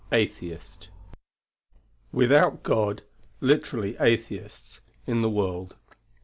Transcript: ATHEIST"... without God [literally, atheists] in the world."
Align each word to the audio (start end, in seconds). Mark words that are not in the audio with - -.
ATHEIST"... 0.11 0.89
without 2.21 2.63
God 2.63 3.03
[literally, 3.39 3.95
atheists] 3.99 4.81
in 5.05 5.21
the 5.21 5.29
world." 5.29 5.75